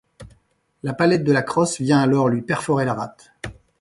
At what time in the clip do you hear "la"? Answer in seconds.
0.81-0.95, 1.31-1.43, 2.85-2.95